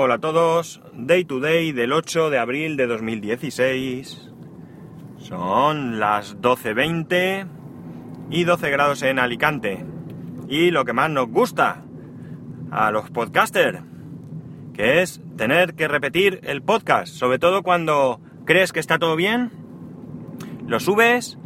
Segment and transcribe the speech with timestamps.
[0.00, 4.30] Hola a todos, Day to Day del 8 de abril de 2016.
[5.18, 7.48] Son las 12.20
[8.30, 9.84] y 12 grados en Alicante.
[10.48, 11.82] Y lo que más nos gusta
[12.70, 13.80] a los podcasters,
[14.72, 19.50] que es tener que repetir el podcast, sobre todo cuando crees que está todo bien,
[20.64, 21.38] lo subes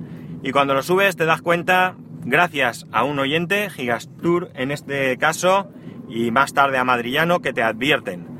[0.43, 5.71] y cuando lo subes te das cuenta, gracias a un oyente, Gigastur en este caso,
[6.07, 8.32] y más tarde a Madrillano, que te advierten.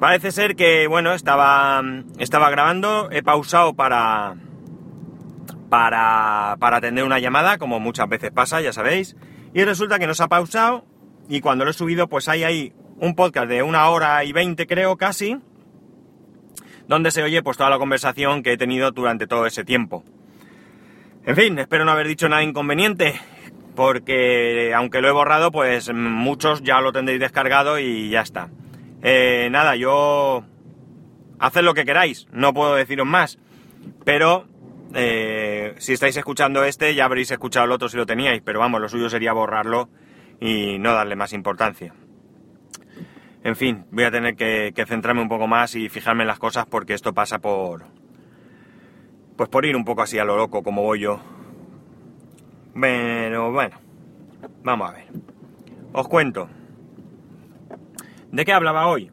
[0.00, 1.82] Parece ser que, bueno, estaba,
[2.18, 4.36] estaba grabando, he pausado para,
[5.68, 9.16] para, para atender una llamada, como muchas veces pasa, ya sabéis,
[9.54, 10.84] y resulta que nos ha pausado
[11.28, 14.68] y cuando lo he subido, pues hay ahí un podcast de una hora y veinte,
[14.68, 15.38] creo, casi,
[16.86, 20.04] donde se oye pues toda la conversación que he tenido durante todo ese tiempo.
[21.26, 23.20] En fin, espero no haber dicho nada inconveniente,
[23.74, 28.48] porque aunque lo he borrado, pues muchos ya lo tendréis descargado y ya está.
[29.02, 30.44] Eh, nada, yo...
[31.40, 33.38] Haced lo que queráis, no puedo deciros más,
[34.04, 34.48] pero
[34.92, 38.80] eh, si estáis escuchando este ya habréis escuchado el otro si lo teníais, pero vamos,
[38.80, 39.88] lo suyo sería borrarlo
[40.40, 41.94] y no darle más importancia.
[43.44, 46.40] En fin, voy a tener que, que, centrarme un poco más y fijarme en las
[46.40, 47.84] cosas porque esto pasa por...
[49.36, 51.20] Pues por ir un poco así a lo loco como voy yo
[52.80, 53.76] pero bueno,
[54.62, 55.06] vamos a ver.
[55.92, 56.48] Os cuento.
[58.32, 59.10] ¿De qué hablaba hoy?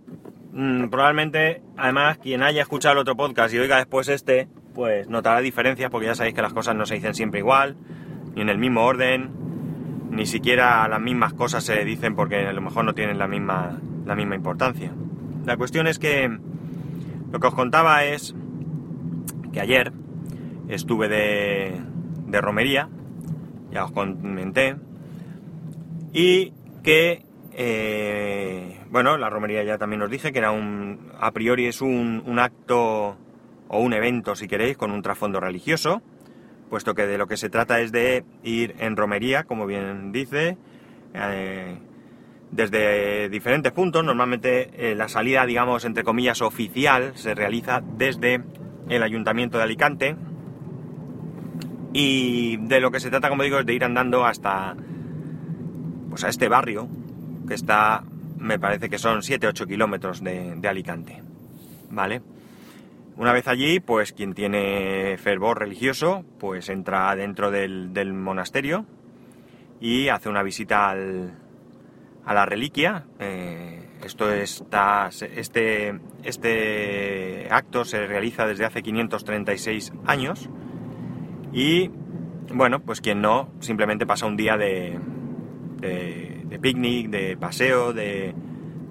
[0.54, 5.42] Mm, probablemente, además, quien haya escuchado el otro podcast y oiga después este, pues notará
[5.42, 7.76] diferencias porque ya sabéis que las cosas no se dicen siempre igual,
[8.36, 9.32] ni en el mismo orden,
[10.12, 13.80] ni siquiera las mismas cosas se dicen porque a lo mejor no tienen la misma,
[14.06, 14.92] la misma importancia.
[15.46, 16.30] La cuestión es que
[17.32, 18.36] lo que os contaba es
[19.52, 19.92] que ayer
[20.68, 21.82] estuve de,
[22.28, 22.90] de romería
[23.76, 24.78] ya os comenté,
[26.14, 27.25] y que,
[27.58, 32.38] eh, bueno, la romería ya también os dije que era un, a priori es un,
[32.38, 33.16] acto
[33.70, 36.02] o un evento, si queréis, con un trasfondo religioso,
[36.70, 40.58] puesto que de lo que se trata es de ir en romería, como bien dice,
[41.14, 41.78] eh,
[42.52, 48.44] desde diferentes puntos, normalmente eh, la salida, digamos, entre comillas, oficial se realiza desde
[48.90, 50.18] el Ayuntamiento de Alicante,
[51.94, 54.76] y de lo que se trata, como digo, es de ir andando hasta
[56.10, 56.90] pues a este barrio,
[57.48, 58.04] que está,
[58.38, 61.22] me parece que son 7-8 kilómetros de, Alicante.
[61.90, 62.22] ¿Vale?
[63.18, 68.86] Una vez allí, pues quien tiene fervor religioso, pues entra dentro del, del monasterio
[69.80, 71.34] y hace una visita al,
[72.26, 73.06] a la reliquia.
[73.20, 80.50] Eh, esto está, este, este acto se realiza desde hace 536 años
[81.54, 81.90] y
[82.54, 85.00] bueno, pues quien no, simplemente pasa un día de,
[85.80, 88.34] de, picnic, de paseo, de,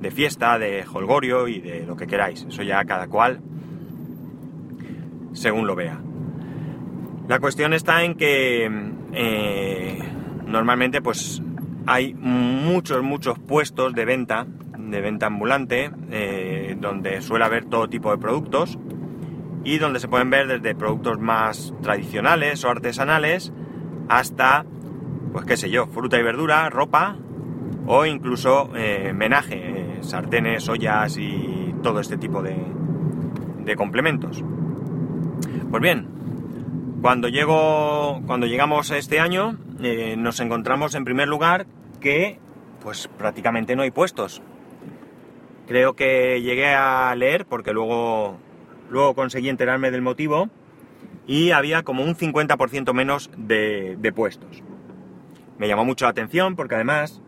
[0.00, 2.44] de, fiesta, de holgorio y de lo que queráis.
[2.48, 3.40] Eso ya cada cual
[5.32, 6.00] según lo vea.
[7.28, 8.70] La cuestión está en que
[9.12, 9.98] eh,
[10.46, 11.42] normalmente pues
[11.86, 14.46] hay muchos, muchos puestos de venta,
[14.78, 18.78] de venta ambulante, eh, donde suele haber todo tipo de productos
[19.64, 23.52] y donde se pueden ver desde productos más tradicionales o artesanales
[24.08, 24.66] hasta,
[25.32, 27.16] pues qué sé yo, fruta y verdura, ropa
[27.86, 32.56] o incluso eh, menaje, eh, sartenes, ollas y todo este tipo de,
[33.76, 34.42] complementos.
[35.70, 36.06] Pues bien,
[37.00, 41.66] cuando, llego, cuando llegamos a este año eh, nos encontramos en primer lugar
[42.00, 42.38] que
[42.82, 44.42] pues prácticamente no hay puestos.
[45.66, 48.38] Creo que llegué a leer, porque luego
[48.90, 50.48] Luego conseguí enterarme del motivo
[51.26, 54.62] y había como un 50% menos de, puestos.
[55.58, 57.22] Me llamó mucho la atención porque además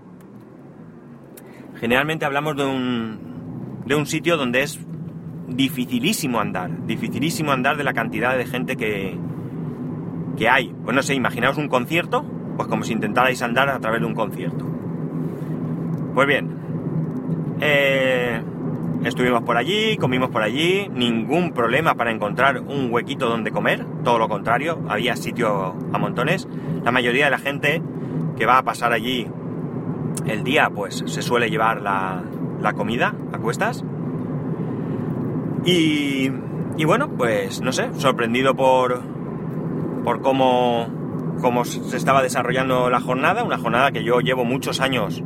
[1.76, 4.78] generalmente hablamos de un, de un sitio donde es
[5.48, 9.16] dificilísimo andar, dificilísimo andar de la cantidad de gente que,
[10.36, 10.74] que hay.
[10.84, 12.24] Pues no sé, imaginaos un concierto,
[12.56, 14.66] pues como si intentarais andar a través de un concierto.
[16.14, 16.48] Pues bien,
[17.60, 18.40] eh,
[19.04, 24.18] Estuvimos por allí, comimos por allí, ningún problema para encontrar un huequito donde comer, todo
[24.18, 26.48] lo contrario, había sitio a montones.
[26.82, 27.82] La mayoría de la gente
[28.36, 29.28] que va a pasar allí
[30.26, 32.22] el día, pues se suele llevar la,
[32.60, 33.84] la comida a cuestas.
[35.64, 36.30] Y,
[36.76, 39.02] y, bueno, pues no sé, sorprendido por,
[40.04, 40.86] por cómo,
[41.40, 45.22] cómo se estaba desarrollando la jornada, una jornada que yo llevo muchos años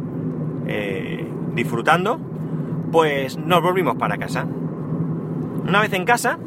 [0.66, 2.20] eh, disfrutando
[2.90, 4.46] pues nos volvimos para casa.
[5.66, 6.38] Una vez en casa,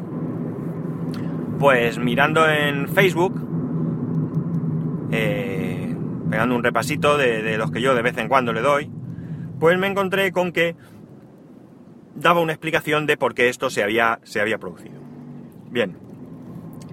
[1.58, 3.40] pues mirando en Facebook,
[5.10, 5.43] eh,
[6.34, 8.90] pegando un repasito de, de, los que yo de vez en cuando le doy,
[9.60, 10.74] pues me encontré con que
[12.16, 15.00] daba una explicación de por qué esto se había, se había producido.
[15.70, 15.96] Bien,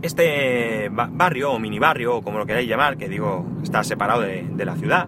[0.04, 4.46] este barrio o mini barrio, o como lo queráis llamar, que digo está separado de,
[4.48, 5.08] de la ciudad,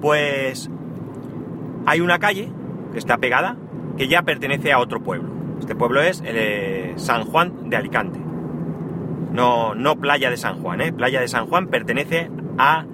[0.00, 0.68] pues
[1.86, 2.50] hay una calle
[2.90, 3.56] que está pegada
[3.96, 5.30] que ya pertenece a otro pueblo.
[5.60, 8.18] Este pueblo es el, eh, San Juan de Alicante.
[9.30, 10.92] No, no Playa de San Juan, ¿eh?
[10.92, 12.86] Playa de San Juan pertenece a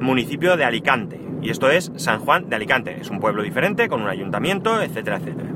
[0.00, 1.20] municipio de Alicante.
[1.42, 2.96] Y esto es San Juan de Alicante.
[3.00, 5.50] Es un pueblo diferente, con un ayuntamiento, etcétera, etcétera.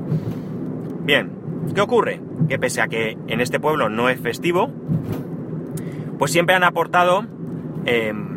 [1.03, 1.31] Bien,
[1.73, 2.21] ¿qué ocurre?
[2.47, 4.71] Que pese a que en este pueblo no es festivo,
[6.17, 7.25] pues siempre han aportado
[7.85, 8.31] em,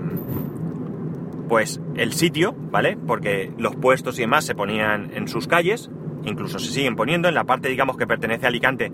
[1.48, 2.96] pues el sitio, ¿vale?
[2.96, 5.90] Porque los puestos y demás se ponían en sus calles,
[6.24, 7.28] incluso se siguen poniendo.
[7.28, 8.90] En la parte, digamos, que pertenece a Alicante,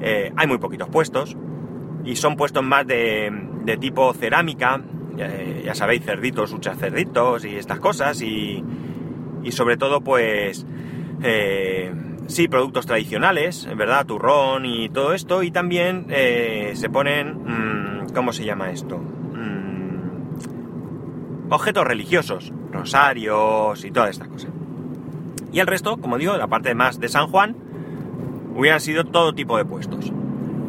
[0.00, 1.36] eh, hay muy poquitos puestos.
[2.04, 3.32] Y son puestos más de,
[3.64, 4.80] de tipo cerámica,
[5.16, 8.20] ya sabéis, cerditos, huchas cerditos y estas cosas.
[8.22, 8.64] Y,
[9.42, 10.66] y sobre todo, pues,
[11.22, 11.92] eh,
[12.26, 14.06] sí, productos tradicionales, ¿verdad?
[14.06, 15.42] Turrón y todo esto.
[15.42, 18.98] Y también eh, se ponen, mmm, ¿cómo se llama esto?
[18.98, 19.92] Mmm,
[21.50, 24.50] objetos religiosos, rosarios y todas estas cosas.
[25.52, 27.54] Y el resto, como digo, la parte más de San Juan,
[28.56, 30.12] hubieran sido todo tipo de puestos.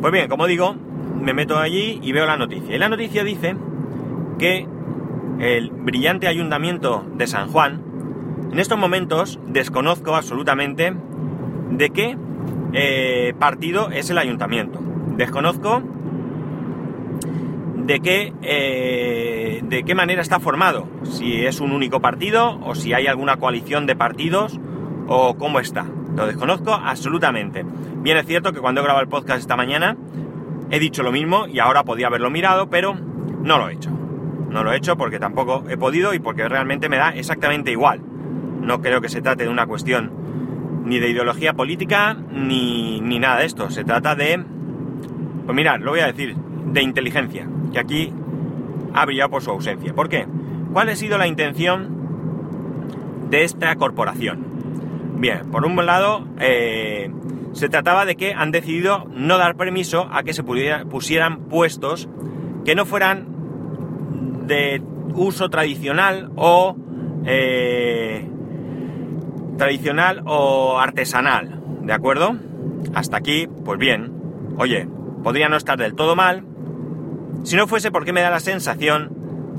[0.02, 0.76] Pues bien, como digo,
[1.20, 2.76] me meto allí y veo la noticia.
[2.76, 3.56] Y la noticia dice
[4.38, 4.68] que
[5.40, 7.82] el brillante ayuntamiento de San Juan,
[8.52, 10.94] en estos momentos desconozco absolutamente
[11.72, 12.18] de qué
[12.74, 14.80] eh, partido es el ayuntamiento.
[15.18, 15.82] Desconozco
[17.76, 20.88] de qué, eh, de qué manera está formado.
[21.04, 24.60] Si es un único partido o si hay alguna coalición de partidos
[25.08, 25.86] o cómo está.
[26.16, 27.66] Lo desconozco absolutamente.
[27.98, 29.98] Bien es cierto que cuando he grabado el podcast esta mañana
[30.72, 33.92] he dicho lo mismo y ahora podía haberlo mirado, pero no lo he hecho.
[34.56, 38.00] No lo he hecho porque tampoco he podido y porque realmente me da exactamente igual.
[38.62, 40.14] No creo que se trate de una cuestión
[40.86, 43.70] ni de ideología política ni, ni nada de esto.
[43.70, 44.42] Se trata de...
[45.46, 48.14] Pues mirad, lo voy a decir, de inteligencia, que aquí
[48.94, 49.94] ha brillado por su ausencia.
[49.94, 50.26] ¿Por qué?
[50.72, 55.18] ¿Cuál ha sido la intención de esta corporación?
[55.18, 57.12] Bien, por un lado, eh,
[57.52, 62.08] se trataba de que han decidido no dar permiso a que se pusieran puestos
[62.64, 63.35] que no fueran
[64.46, 64.82] de
[65.14, 66.76] uso tradicional o
[67.26, 68.28] eh,
[69.58, 72.36] tradicional o artesanal, ¿de acuerdo?
[72.94, 74.12] Hasta aquí, pues bien,
[74.58, 74.88] oye,
[75.24, 76.44] podría no estar del todo mal,
[77.44, 79.12] si no fuese porque me da la sensación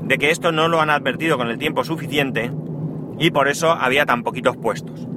[0.03, 2.51] de que esto no lo han advertido con el tiempo suficiente
[3.19, 5.07] y por eso había tan poquitos puestos.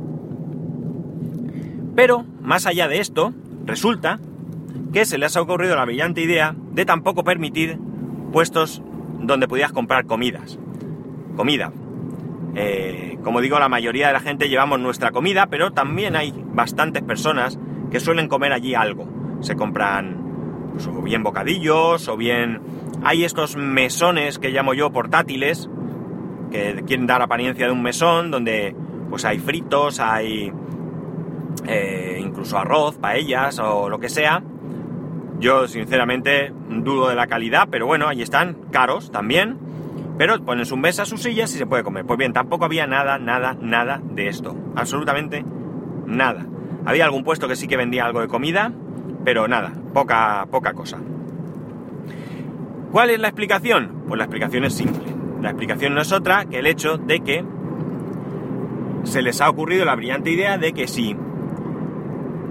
[1.94, 3.32] Pero, más allá de esto,
[3.66, 4.20] resulta
[4.92, 7.78] que se les ha ocurrido la brillante idea de tampoco permitir
[8.32, 8.82] puestos
[9.20, 10.58] donde pudieras comprar comidas.
[11.36, 11.72] Comida.
[12.54, 17.02] Eh, como digo, la mayoría de la gente llevamos nuestra comida, pero también hay bastantes
[17.02, 17.58] personas
[17.90, 19.08] que suelen comer allí algo.
[19.40, 22.60] Se compran pues, o bien bocadillos, o bien
[23.02, 25.68] hay estos mesones que llamo yo portátiles,
[26.50, 28.74] que quieren dar apariencia de un mesón, donde
[29.08, 30.52] pues hay fritos, hay
[31.66, 34.42] eh, incluso arroz, paellas o lo que sea.
[35.40, 39.58] Yo sinceramente dudo de la calidad, pero bueno, ahí están, caros también.
[40.18, 42.04] Pero ponen su mesa, sus sillas y se puede comer.
[42.04, 44.54] Pues bien, tampoco había nada, nada, nada de esto.
[44.76, 45.42] Absolutamente
[46.06, 46.46] nada.
[46.84, 48.70] Había algún puesto que sí que vendía algo de comida,
[49.24, 50.98] pero nada, poca, poca cosa.
[52.92, 54.02] ¿Cuál es la explicación?
[54.08, 55.04] Pues la explicación es simple.
[55.40, 57.44] La explicación no es otra que el hecho de que
[59.04, 61.16] se les ha ocurrido la brillante idea de que si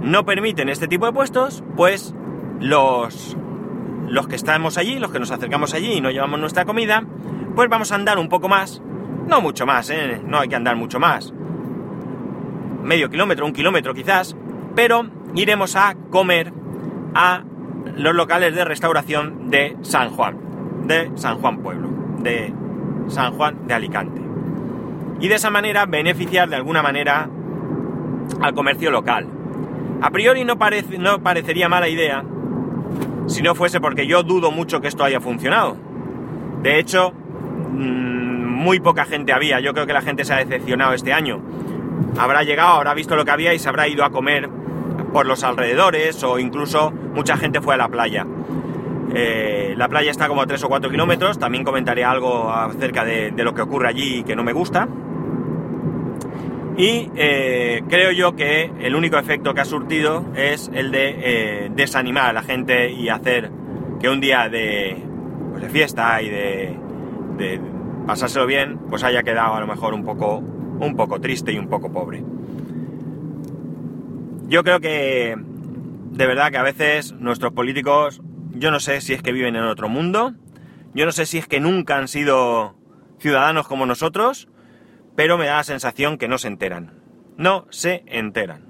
[0.01, 2.15] no permiten este tipo de puestos, pues
[2.59, 3.37] los,
[4.07, 7.03] los que estamos allí, los que nos acercamos allí y no llevamos nuestra comida,
[7.55, 8.81] pues vamos a andar un poco más,
[9.27, 10.21] no mucho más, ¿eh?
[10.25, 11.33] no hay que andar mucho más,
[12.83, 14.35] medio kilómetro, un kilómetro quizás,
[14.75, 16.53] pero iremos a comer
[17.13, 17.43] a
[17.95, 20.37] los locales de restauración de San Juan,
[20.87, 21.89] de San Juan Pueblo,
[22.19, 22.53] de
[23.07, 24.21] San Juan de Alicante.
[25.19, 27.29] Y de esa manera beneficiar de alguna manera
[28.41, 29.27] al comercio local.
[30.01, 32.23] A priori no, parece, no parecería mala idea
[33.27, 35.77] si no fuese porque yo dudo mucho que esto haya funcionado.
[36.61, 39.59] De hecho, mmm, muy poca gente había.
[39.59, 41.41] Yo creo que la gente se ha decepcionado este año.
[42.17, 44.49] Habrá llegado, habrá visto lo que había y se habrá ido a comer
[45.13, 48.25] por los alrededores o incluso mucha gente fue a la playa.
[49.13, 51.39] Eh, la playa está como a 3 o 4 kilómetros.
[51.39, 54.87] También comentaré algo acerca de, de lo que ocurre allí que no me gusta.
[56.79, 61.71] Y eh, creo yo que el único efecto que ha surtido es el de eh,
[61.75, 63.51] desanimar a la gente y hacer
[63.99, 64.95] que un día de,
[65.51, 66.79] pues de fiesta y de,
[67.37, 67.59] de,
[68.07, 71.67] pasárselo bien, pues haya quedado a lo mejor un poco, un poco triste y un
[71.67, 72.23] poco pobre.
[74.47, 78.21] yo creo que de verdad que a veces nuestros políticos,
[78.53, 80.33] yo no sé si es que viven en otro mundo,
[80.93, 82.75] yo no sé si es que nunca han sido
[83.19, 84.47] ciudadanos como nosotros,
[85.15, 86.93] pero me da la sensación que no se enteran.
[87.37, 88.65] No se enteran.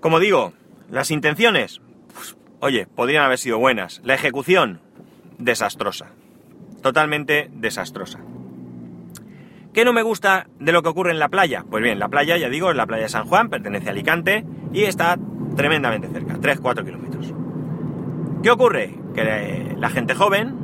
[0.00, 0.52] Como digo,
[0.90, 1.80] las intenciones,
[2.14, 4.00] pues, oye, podrían haber sido buenas.
[4.04, 4.80] La ejecución,
[5.38, 6.12] desastrosa.
[6.82, 8.20] Totalmente desastrosa.
[9.74, 11.64] ¿Qué no me gusta de lo que ocurre en la playa?
[11.70, 14.44] Pues bien, la playa, ya digo, es la playa de San Juan, pertenece a Alicante
[14.72, 15.16] y está
[15.54, 17.34] tremendamente cerca, 3-4 kilómetros.
[18.42, 18.98] ¿Qué ocurre?
[19.14, 20.56] Que la gente joven,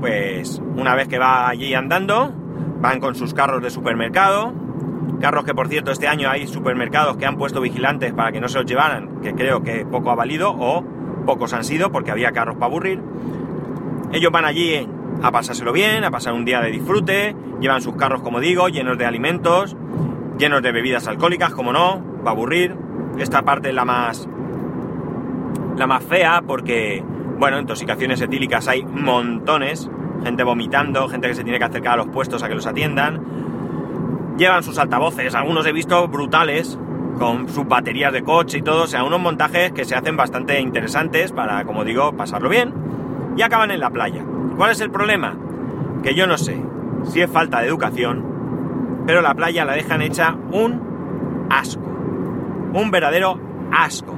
[0.00, 2.34] pues una vez que va allí andando,
[2.80, 4.52] van con sus carros de supermercado,
[5.20, 8.48] carros que por cierto este año hay supermercados que han puesto vigilantes para que no
[8.48, 10.84] se los llevaran, que creo que poco ha valido o
[11.26, 13.00] pocos han sido porque había carros para aburrir.
[14.12, 14.88] Ellos van allí
[15.22, 18.98] a pasárselo bien, a pasar un día de disfrute, llevan sus carros, como digo, llenos
[18.98, 19.76] de alimentos,
[20.38, 22.74] llenos de bebidas alcohólicas, como no, va a aburrir.
[23.18, 24.28] Esta parte es la más.
[25.76, 27.04] la más fea, porque,
[27.38, 29.90] bueno, intoxicaciones etílicas hay montones,
[30.24, 34.36] gente vomitando, gente que se tiene que acercar a los puestos a que los atiendan.
[34.36, 36.78] Llevan sus altavoces, algunos he visto brutales,
[37.18, 40.58] con sus baterías de coche y todo, o sea, unos montajes que se hacen bastante
[40.58, 42.72] interesantes para, como digo, pasarlo bien.
[43.36, 44.24] Y acaban en la playa.
[44.56, 45.36] ¿Cuál es el problema?
[46.02, 46.60] Que yo no sé
[47.04, 51.84] si es falta de educación, pero la playa la dejan hecha un asco.
[52.72, 53.38] Un verdadero
[53.70, 54.16] asco.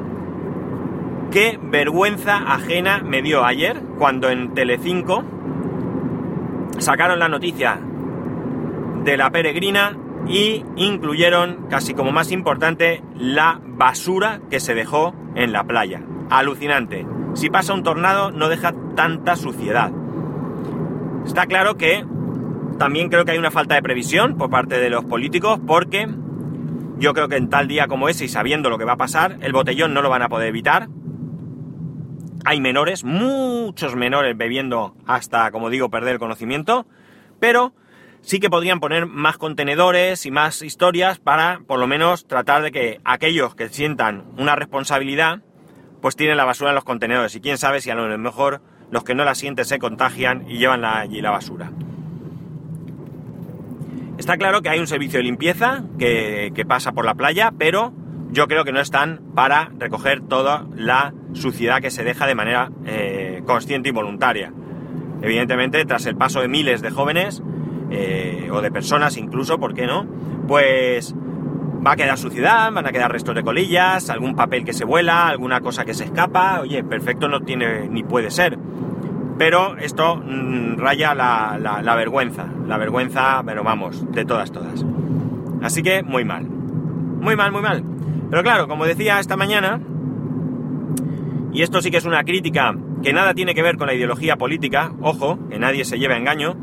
[1.33, 5.25] Qué vergüenza ajena me dio ayer cuando en Telecinco
[6.83, 7.81] sacaron la noticia
[9.05, 9.97] de la peregrina
[10.27, 16.03] y incluyeron, casi como más importante, la basura que se dejó en la playa.
[16.31, 17.07] Alucinante.
[17.35, 19.91] Si pasa un tornado no deja tanta suciedad.
[21.27, 22.05] Está claro que
[22.79, 26.09] también creo que hay una falta de previsión por parte de los políticos porque
[26.99, 29.39] yo creo que en tal día como ese y sabiendo lo que va a pasar,
[29.41, 30.89] el botellón no lo van a poder evitar.
[32.45, 36.87] Hay menores, muchos menores bebiendo hasta, como digo, perder el conocimiento,
[37.39, 37.73] pero
[38.21, 42.73] sí que podrían poner más contenedores y más historias para, por lo menos, tratar de
[42.73, 45.43] que aquellos que sientan una responsabilidad,
[46.01, 47.35] pues tienen la basura en los contenedores.
[47.37, 50.59] Y quién sabe si a lo mejor los que no la sienten se contagian y
[50.59, 51.71] llevan allí la basura.
[54.19, 57.93] Está claro que hay un servicio de limpieza que, pasa por la playa, pero
[58.33, 62.71] yo creo que no están para recoger toda la suciedad que se deja de manera
[62.87, 64.53] eh, consciente y voluntaria.
[65.21, 67.43] Evidentemente, tras el paso de miles de jóvenes,
[67.91, 70.07] eh, o de personas incluso, ¿por qué no?
[70.49, 71.15] Pues
[71.87, 75.29] va a quedar suciedad, van a quedar restos de colillas, algún papel que se vuela,
[75.29, 76.61] alguna cosa que se escapa.
[76.61, 78.59] Oye, perfecto no tiene ni puede ser.
[79.37, 84.85] Pero esto mm, raya la, la, vergüenza, la vergüenza, pero vamos, de todas, todas.
[85.63, 87.85] Así que muy mal, muy mal, muy mal.
[88.33, 89.79] Pero claro, como decía esta mañana,
[91.53, 94.37] y esto sí que es una crítica que nada tiene que ver con la ideología
[94.37, 96.57] política, ojo, que nadie se lleve a engaño,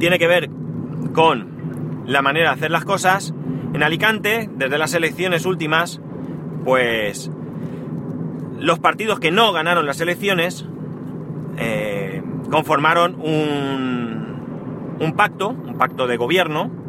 [0.00, 0.50] tiene que ver
[1.14, 3.32] con la manera de hacer las cosas.
[3.72, 6.00] En Alicante, desde las elecciones últimas,
[6.64, 7.30] pues
[8.58, 10.66] los partidos que no ganaron las elecciones
[11.58, 16.81] eh, conformaron un, un pacto, un pacto de gobierno,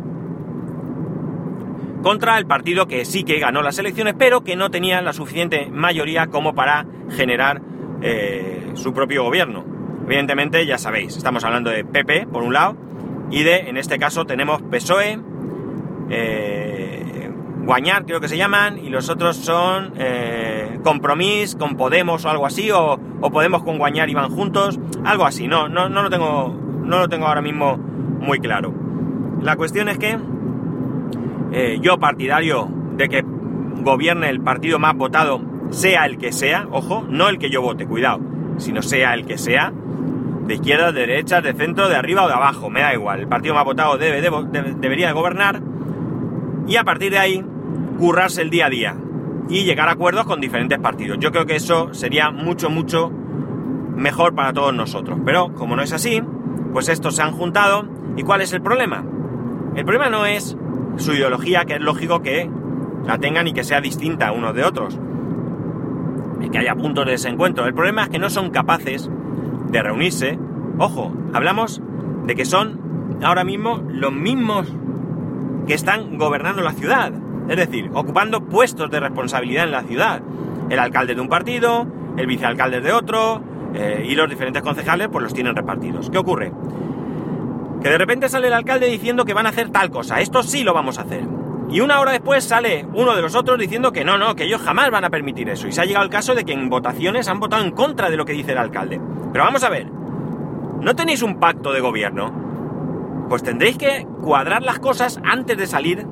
[2.03, 5.69] contra el partido que sí que ganó las elecciones, pero que no tenía la suficiente
[5.72, 7.62] mayoría como para generar
[8.01, 9.65] eh, su propio gobierno.
[10.05, 12.75] Evidentemente, ya sabéis, estamos hablando de PP, por un lado,
[13.31, 15.17] y de, en este caso, tenemos PSOE,
[16.10, 17.31] eh,
[17.63, 22.45] Guañar creo que se llaman, y los otros son eh, Compromís con Podemos o algo
[22.45, 23.00] así, o,
[23.31, 26.50] Podemos con Guañar y van juntos, algo así, no, no, no, lo tengo,
[26.83, 28.74] no lo tengo ahora mismo muy claro.
[29.41, 30.17] La cuestión es que
[31.53, 32.67] eh, yo partidario
[32.98, 33.24] de que
[33.83, 37.86] gobierne el partido más votado, sea el que sea, ojo, no el que yo vote,
[37.86, 38.19] cuidado,
[38.57, 39.72] sino sea el que sea,
[40.45, 43.27] de izquierda, de derecha, de centro, de arriba o de abajo, me da igual, el
[43.27, 45.62] partido más votado debe, debería de gobernar
[46.67, 47.45] y a partir de ahí
[47.98, 48.95] currarse el día a día
[49.50, 51.17] y llegar a acuerdos con diferentes partidos.
[51.19, 53.12] Yo creo que eso sería mucho, mucho
[53.95, 55.19] mejor para todos nosotros.
[55.25, 56.22] Pero como no es así,
[56.72, 57.88] pues estos se han juntado.
[58.15, 59.03] ¿Y cuál es el problema?
[59.75, 60.57] El problema no es
[60.98, 62.50] su ideología, que es lógico que
[63.06, 64.98] la tengan y que sea distinta unos de otros.
[66.42, 67.66] Y que haya puntos de desencuentro.
[67.66, 69.10] El problema es que no son capaces
[69.70, 70.38] de reunirse.
[70.78, 71.82] Ojo, hablamos
[72.26, 74.68] de que son ahora mismo los mismos
[75.68, 77.14] que están gobernando la ciudad.
[77.50, 80.22] Es decir, ocupando puestos de responsabilidad en la ciudad.
[80.70, 83.42] El alcalde de un partido, el vicealcalde de otro,
[83.74, 86.10] eh, y los diferentes concejales pues los tienen repartidos.
[86.10, 86.52] ¿Qué ocurre?
[87.84, 90.63] Que de repente sale el alcalde diciendo que van a hacer tal cosa, esto sí
[90.63, 91.25] lo vamos a hacer.
[91.70, 94.62] Y una hora después sale uno de los otros diciendo que no, no, que ellos
[94.62, 95.68] jamás van a permitir eso.
[95.68, 98.16] Y se ha llegado el caso de que en votaciones han votado en contra de
[98.16, 99.02] lo que dice el alcalde.
[99.34, 103.25] Pero vamos a ver, ¿no tenéis un pacto de gobierno?
[103.28, 106.06] Pues tendréis que cuadrar las cosas antes de salir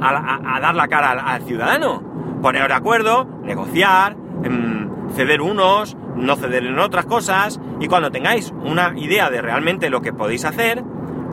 [0.00, 2.02] a, dar la cara al, ciudadano.
[2.40, 7.60] Poneros de acuerdo, negociar, em, ceder unos, no ceder en otras cosas.
[7.80, 10.82] Y cuando tengáis una idea de realmente lo que podéis hacer,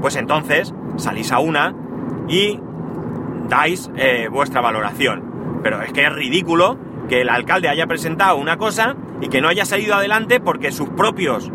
[0.02, 1.76] pues entonces salís a una
[2.28, 2.60] y
[3.48, 5.60] dais eh, vuestra valoración.
[5.64, 9.48] Pero es que es ridículo que el alcalde haya presentado una cosa y que no
[9.48, 11.52] haya salido adelante porque sus propios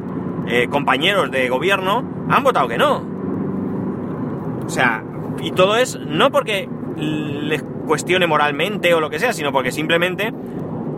[0.46, 3.02] eh, compañeros de gobierno han votado que no.
[4.64, 5.02] O sea,
[5.40, 10.32] y todo es no porque les cuestione moralmente o lo que sea, sino porque simplemente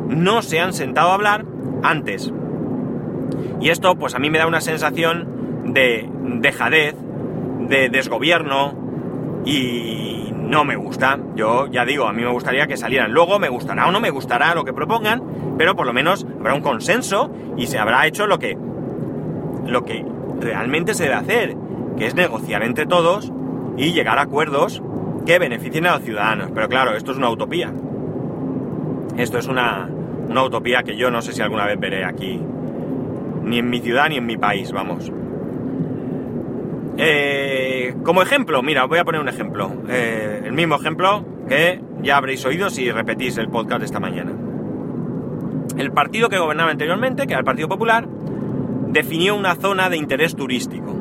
[0.08, 1.44] no se han sentado a hablar
[1.82, 2.32] antes.
[3.60, 6.08] Y esto pues a mí me da una sensación de
[6.40, 6.94] dejadez,
[7.68, 8.74] de desgobierno
[9.44, 11.18] y no me gusta.
[11.36, 13.12] Yo ya digo, a mí me gustaría que salieran.
[13.12, 15.22] Luego me gustará o no me gustará lo que propongan,
[15.58, 18.56] pero por lo menos habrá un consenso y se habrá hecho lo que
[19.66, 20.04] lo que
[20.40, 21.56] realmente se debe hacer,
[21.98, 23.30] que es negociar entre todos
[23.76, 24.82] y llegar a acuerdos
[25.26, 26.50] que beneficien a los ciudadanos.
[26.54, 27.72] Pero claro, esto es una utopía.
[29.18, 29.90] Esto es una,
[30.28, 32.40] una utopía que yo no sé si alguna vez veré aquí,
[33.44, 35.10] ni en mi ciudad ni en mi país, vamos.
[36.98, 39.70] Eh, como ejemplo, mira, voy a poner un ejemplo.
[39.88, 44.32] Eh, el mismo ejemplo que ya habréis oído si repetís el podcast de esta mañana.
[45.76, 48.08] El partido que gobernaba anteriormente, que era el Partido Popular,
[48.88, 50.92] definió una zona de interés turístico,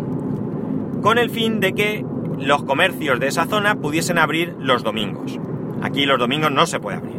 [1.02, 2.06] con el fin de que
[2.38, 5.40] los comercios de esa zona pudiesen abrir los domingos.
[5.82, 7.18] Aquí los domingos no se puede abrir.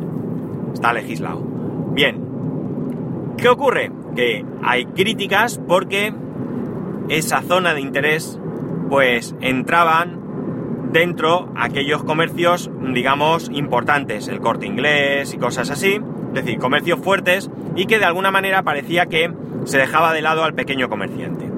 [0.73, 1.58] Está legislado.
[1.99, 3.35] Bien.
[3.38, 3.90] ¿Qué ocurre?
[4.14, 6.14] Que hay críticas porque
[7.09, 8.38] esa zona de interés
[8.88, 10.21] pues entraban
[10.93, 17.50] dentro aquellos comercios, digamos, importantes, el corte inglés y cosas así, es decir, comercios fuertes
[17.75, 19.32] y que de alguna manera parecía que
[19.65, 21.50] se dejaba de lado al pequeño comerciante.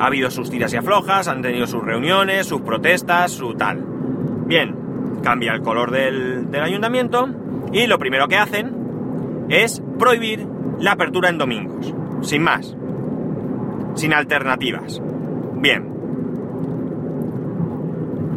[0.00, 3.84] Ha habido sus tiras y aflojas, han tenido sus reuniones, sus protestas, su tal.
[4.46, 4.74] Bien,
[5.22, 7.28] cambia el color del, ayuntamiento
[7.72, 8.79] y lo primero que hacen
[9.50, 10.46] es prohibir
[10.78, 12.76] la apertura en domingos, sin más,
[13.94, 15.02] sin alternativas.
[15.56, 15.90] Bien.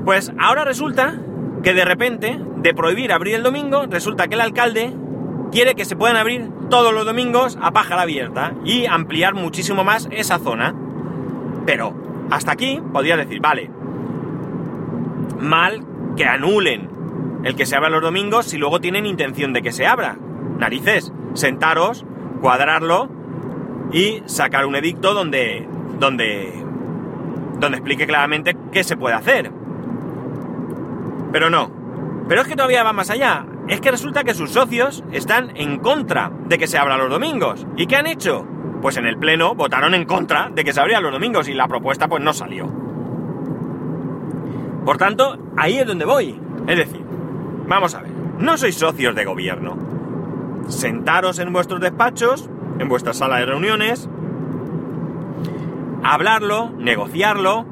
[0.04, 1.16] Pues ahora resulta
[1.64, 4.94] que de repente, de prohibir abrir el domingo, resulta que el alcalde
[5.52, 10.10] quiere que se puedan abrir todos los domingos a pájara abierta y ampliar muchísimo más
[10.12, 10.76] esa zona.
[11.66, 11.94] Pero
[12.32, 13.70] hasta aquí podría decir, vale,
[15.40, 15.86] mal
[16.18, 16.90] que anulen
[17.44, 20.18] el que se abra los domingos si luego tienen intención de que se abra.
[20.58, 22.06] Narices, sentaros,
[22.42, 23.10] cuadrarlo
[23.92, 25.68] y sacar un edicto donde,
[26.00, 26.54] donde,
[27.60, 29.52] donde explique claramente qué se puede hacer.
[31.32, 31.72] Pero no.
[32.28, 33.46] Pero es que todavía va más allá.
[33.68, 37.66] Es que resulta que sus socios están en contra de que se abra los domingos.
[37.78, 38.46] ¿Y qué han hecho?
[38.84, 41.70] pues en el Pleno votaron en contra de que se abrían los domingos y la
[41.70, 42.70] propuesta pues no salió.
[44.84, 46.38] Por tanto, ahí es donde voy.
[46.68, 47.02] Es decir,
[47.66, 49.78] vamos a ver, no sois socios de gobierno.
[50.68, 52.50] Sentaros en vuestros despachos,
[52.80, 54.10] en vuestra sala de reuniones,
[56.04, 57.66] hablarlo, negociarlo,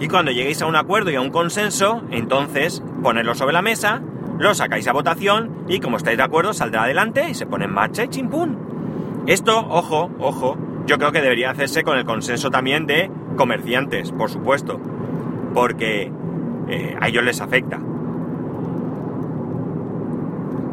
[0.00, 4.02] y cuando lleguéis a un acuerdo y a un consenso, entonces ponerlo sobre la mesa,
[4.38, 7.72] lo sacáis a votación y como estáis de acuerdo saldrá adelante y se pone en
[7.72, 9.22] marcha y chimpún.
[9.26, 10.56] Esto, ojo, ojo,
[10.86, 14.80] yo creo que debería hacerse con el consenso también de comerciantes, por supuesto,
[15.54, 16.10] porque
[16.68, 17.78] eh, a ellos les afecta.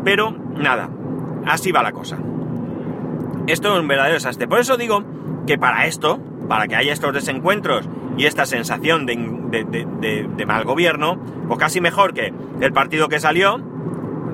[0.03, 0.89] Pero nada,
[1.45, 2.17] así va la cosa.
[3.47, 4.47] Esto es un verdadero desastre.
[4.47, 5.03] Por eso digo
[5.47, 11.59] que para esto, para que haya estos desencuentros y esta sensación de, mal gobierno, pues
[11.59, 13.57] casi mejor que el partido que salió,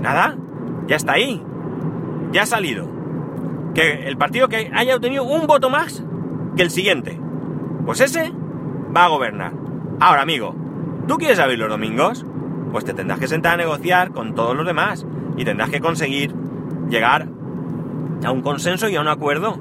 [0.01, 0.35] nada,
[0.87, 1.41] ya está ahí,
[2.31, 2.89] ya ha salido
[3.73, 6.03] que el partido que haya obtenido un voto más
[6.55, 7.19] que el siguiente,
[7.85, 8.33] pues ese
[8.95, 9.53] va a gobernar.
[9.99, 10.55] Ahora, amigo,
[11.07, 12.25] ¿tú quieres abrir los domingos?
[12.71, 15.05] Pues te tendrás que sentar a negociar con todos los demás
[15.37, 16.33] y tendrás que conseguir
[16.89, 17.27] llegar
[18.23, 19.57] a un consenso y a un acuerdo.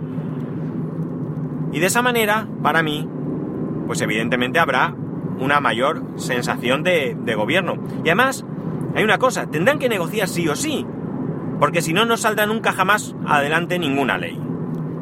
[1.73, 3.09] Y de esa manera, para mí,
[3.87, 4.95] pues evidentemente habrá
[5.39, 7.75] una mayor sensación de, de gobierno.
[8.05, 8.45] Y además,
[8.95, 10.87] hay una cosa, tendrán que negociar sí o sí,
[11.59, 14.41] porque si no, no saldrá nunca jamás adelante ninguna ley.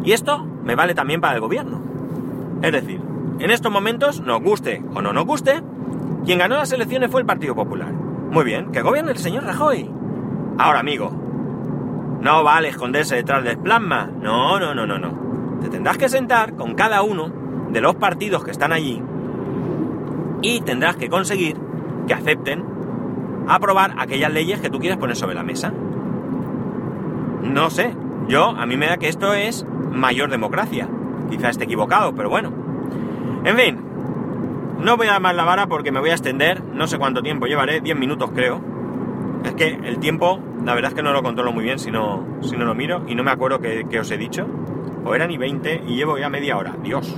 [0.05, 1.81] Y esto me vale también para el gobierno.
[2.63, 3.01] Es decir,
[3.39, 5.63] en estos momentos, nos guste o no nos guste,
[6.25, 7.93] quien ganó las elecciones fue el Partido Popular.
[7.93, 9.91] Muy bien, que gobierne el señor Rajoy.
[10.59, 11.11] Ahora, amigo,
[12.23, 14.09] no vale esconderse detrás del plasma.
[14.21, 15.59] No, no, no, no, no.
[15.61, 17.33] Te tendrás que sentar con cada uno
[17.71, 19.03] de los partidos que están allí
[20.41, 21.57] y tendrás que conseguir
[22.07, 22.65] que acepten
[23.49, 25.73] aprobar aquellas leyes que tú quieres poner sobre la mesa.
[27.43, 27.93] No sé,
[28.29, 30.89] yo a mí me da que esto es mayor democracia.
[31.29, 32.53] Quizá esté equivocado, pero bueno.
[33.45, 33.81] En fin,
[34.79, 37.21] no voy a dar más la vara porque me voy a extender, no sé cuánto
[37.21, 38.72] tiempo llevaré, 10 minutos creo.
[39.45, 42.27] Es que el tiempo, la verdad es que no lo controlo muy bien si no,
[42.43, 44.47] si no lo miro y no me acuerdo qué, os he dicho.
[45.05, 46.77] O eran y 20 y llevo ya media hora.
[46.83, 47.15] Dios,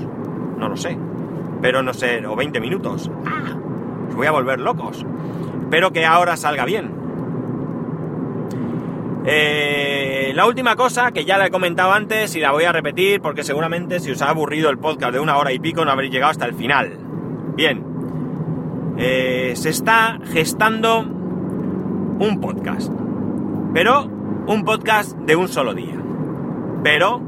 [0.58, 0.96] no lo sé.
[1.60, 3.10] Pero no sé, o 20 minutos.
[3.26, 3.56] ¡Ah!
[4.08, 5.04] Os voy a volver locos.
[5.62, 7.04] Espero que ahora salga bien.
[9.26, 13.20] Eh, la última cosa, que ya la he comentado antes y la voy a repetir
[13.20, 16.12] porque seguramente si os ha aburrido el podcast de una hora y pico no habréis
[16.12, 16.98] llegado hasta el final.
[17.56, 17.84] Bien,
[18.98, 21.13] eh, se está gestando
[22.18, 22.92] un podcast,
[23.72, 24.05] pero
[24.46, 25.96] un podcast de un solo día,
[26.83, 27.20] pero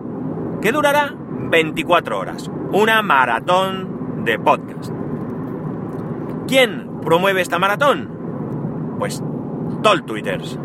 [0.61, 1.13] que durará
[1.51, 4.93] 24 horas, una maratón de podcast.
[6.47, 8.97] ¿Quién promueve esta maratón?
[8.99, 9.23] Pues
[9.83, 10.59] todo Twitters.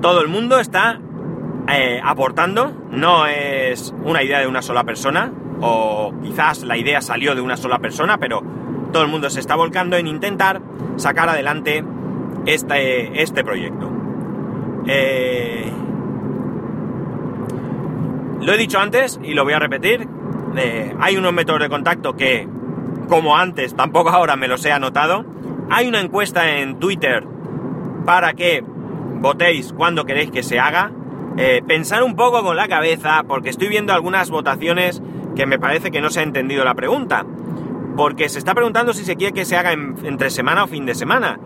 [0.00, 1.00] Todo el mundo está
[1.68, 7.34] eh, aportando, no es una idea de una sola persona, o quizás la idea salió
[7.34, 8.42] de una sola persona, pero
[8.92, 10.60] todo el mundo se está volcando en intentar
[10.96, 11.84] sacar adelante
[12.48, 13.90] este, este proyecto.
[14.86, 15.70] Eh,
[18.40, 20.08] lo he dicho antes y lo voy a repetir.
[20.56, 22.48] Eh, hay unos métodos de contacto que,
[23.08, 25.26] como antes, tampoco ahora me los he anotado.
[25.70, 27.26] Hay una encuesta en Twitter
[28.06, 30.90] para que votéis cuando queréis que se haga.
[31.68, 35.00] Pensar un poco con la cabeza, porque estoy viendo algunas votaciones
[35.36, 37.24] que me parece que no se ha entendido la pregunta.
[37.96, 40.94] Porque se está preguntando si se quiere que se haga entre semana o fin de
[40.94, 41.38] semana.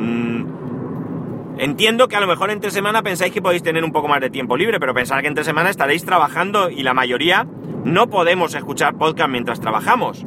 [0.00, 4.20] Mm, entiendo que a lo mejor entre semana pensáis que podéis tener un poco más
[4.20, 7.46] de tiempo libre, pero pensar que entre semana estaréis trabajando y la mayoría
[7.84, 10.24] no podemos escuchar podcast mientras trabajamos.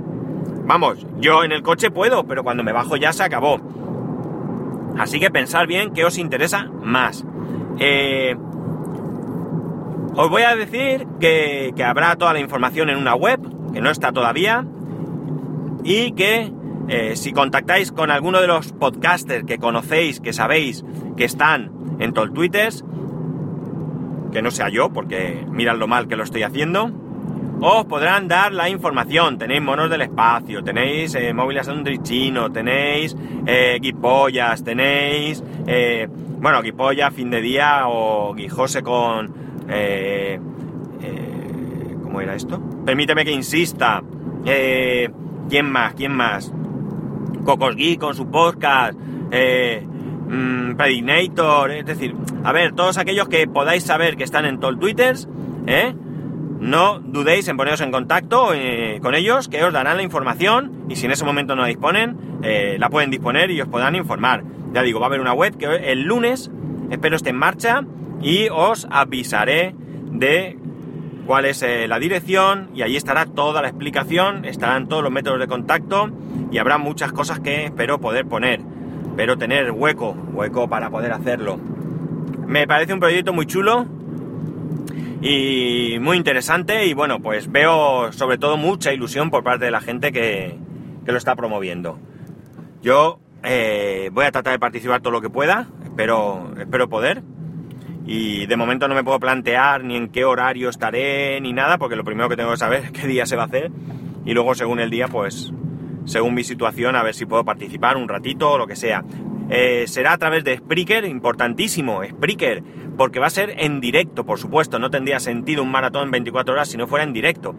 [0.65, 3.59] Vamos, yo en el coche puedo, pero cuando me bajo ya se acabó.
[4.97, 7.25] Así que pensar bien qué os interesa más.
[7.79, 8.35] Eh,
[10.15, 13.39] os voy a decir que, habrá toda la información en una web,
[13.73, 14.65] que no está todavía,
[15.83, 16.51] y que
[16.93, 20.85] eh, si contactáis con alguno de los podcasters que conocéis, que sabéis
[21.17, 22.71] que están en todo Twitter,
[24.31, 26.91] que no sea yo, porque mirad lo mal que lo estoy haciendo,
[27.61, 29.39] os podrán dar la información.
[29.39, 36.07] Tenéis monos del espacio, tenéis eh, móviles Android chino, tenéis eh, guipollas, tenéis, eh,
[36.39, 39.33] bueno, guipolla, fin de día o guijose con
[39.67, 40.39] eh,
[41.01, 42.61] eh, ¿Cómo era esto?
[42.85, 44.03] Permíteme que insista.
[44.43, 45.93] ¿Quién más?
[45.95, 46.53] ¿Quién más?
[47.43, 48.97] Cocos con su podcast.
[49.31, 50.75] Eh, mm.
[50.79, 55.15] Es decir, a ver, todos aquellos que podáis saber que están en todo el Twitter,
[55.67, 55.93] ¿eh?
[56.59, 58.51] No dudéis en poneros en contacto
[59.01, 62.17] con ellos, que os darán la información y si en ese momento no la disponen,
[62.79, 64.43] la pueden disponer y os podrán informar.
[64.73, 66.49] Ya digo, va a haber una web que el lunes
[66.89, 67.83] espero esté en marcha
[68.21, 69.75] y os avisaré
[70.11, 70.57] de
[71.25, 75.39] cuál es eh, la dirección y ahí estará toda la explicación, estarán todos los métodos
[75.39, 76.09] de contacto
[76.51, 78.61] y habrá muchas cosas que espero poder poner,
[79.15, 81.59] pero tener hueco, hueco para poder hacerlo.
[82.47, 83.85] Me parece un proyecto muy chulo
[85.21, 89.81] y muy interesante y bueno, pues veo sobre todo mucha ilusión por parte de la
[89.81, 90.57] gente que,
[91.05, 91.99] lo está promoviendo.
[92.81, 97.23] Yo eh, voy a tratar de participar todo lo que pueda, espero, espero poder
[98.05, 101.95] y de momento no me puedo plantear ni en qué horario estaré ni nada, porque
[101.95, 103.71] lo primero que tengo que saber es qué día se va a hacer
[104.25, 105.53] y luego según el día, pues
[106.05, 109.03] según mi situación, a ver si puedo participar un ratito o lo que sea.
[109.49, 112.63] Eh, será a través de Spreaker, importantísimo, Spreaker,
[112.97, 116.53] porque va a ser en directo, por supuesto, no tendría sentido un maratón en 24
[116.53, 117.55] horas si no fuera en directo.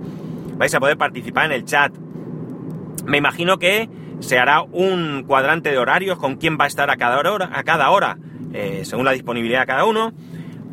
[0.57, 1.93] Vais a poder participar en el chat.
[3.07, 3.89] Me imagino que
[4.21, 7.63] se hará un cuadrante de horarios con quién va a estar a cada hora, a
[7.65, 8.19] cada hora
[8.55, 10.13] eh, según la disponibilidad de cada uno.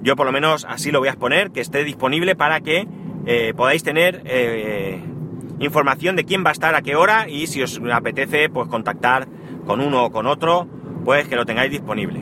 [0.03, 2.87] Yo por lo menos así lo voy a exponer, que esté disponible para que
[3.25, 4.99] eh, podáis tener eh,
[5.59, 9.27] información de quién va a estar a qué hora y si os apetece pues contactar
[9.65, 10.67] con uno o con otro,
[11.05, 12.19] pues que lo tengáis disponible.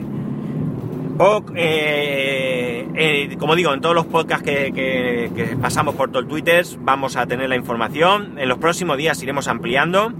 [3.38, 7.48] como digo, en todos los podcasts que, pasamos por todo el Twitter vamos a tener
[7.48, 8.38] la información.
[8.38, 10.12] En los próximos días iremos ampliando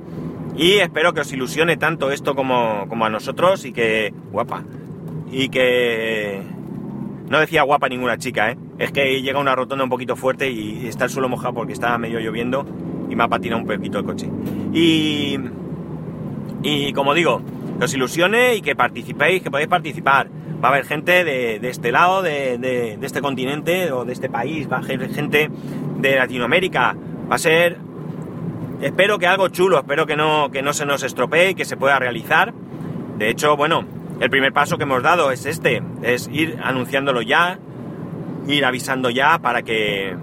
[0.56, 4.64] y espero que os ilusione tanto esto como, como a nosotros y que, guapa,
[5.30, 6.42] y que
[7.30, 8.58] no decía guapa ninguna chica, ¿eh?
[8.78, 11.96] Es que llega una rotonda un poquito fuerte y está el suelo mojado porque estaba
[11.96, 12.66] medio lloviendo
[13.08, 14.28] y me ha patinado un poquito el coche.
[14.74, 15.38] Y,
[16.64, 17.40] y como digo,
[17.78, 20.28] que os ilusione y que participéis, que podéis participar.
[20.62, 24.78] Va a haber gente de, este lado, de, este continente o de este país, va
[24.78, 25.50] a haber gente
[25.98, 26.96] de Latinoamérica.
[27.30, 27.78] Va a ser,
[28.82, 31.76] espero que algo chulo, espero que no, que no se nos estropee y que se
[31.76, 32.52] pueda realizar.
[33.18, 33.84] De hecho, bueno,
[34.20, 37.58] el primer paso que hemos dado es este, es ir anunciándolo ya,
[38.46, 40.14] ir avisando ya para que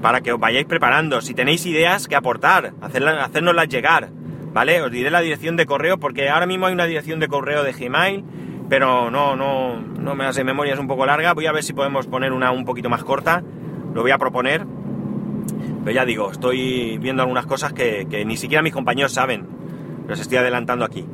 [0.00, 1.20] para que os vayáis preparando.
[1.20, 4.08] Si tenéis ideas que aportar, hacerlas, hacérnoslas llegar,
[4.52, 4.82] ¿vale?
[4.82, 7.72] Os diré la dirección de correo porque ahora mismo hay una dirección de correo de
[7.72, 8.24] Gmail,
[8.68, 11.34] pero no, no, no me hace memoria, es un poco larga.
[11.34, 13.44] Voy a ver si podemos poner una un poquito más corta.
[13.94, 14.66] Lo voy a proponer.
[15.84, 19.46] Pero ya digo, estoy viendo algunas cosas que, que ni siquiera mis compañeros saben.
[20.08, 21.06] Los estoy adelantando aquí.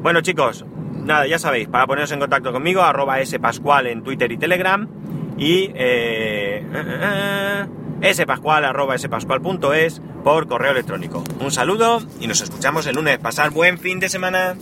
[0.00, 0.64] Bueno chicos,
[1.04, 4.88] nada, ya sabéis, para poneros en contacto conmigo, arroba spascual en Twitter y Telegram
[5.36, 7.66] y eh, eh,
[8.02, 8.96] eh, spascual arroba
[10.24, 11.24] por correo electrónico.
[11.40, 13.18] Un saludo y nos escuchamos el lunes.
[13.18, 14.56] Pasar buen fin de semana.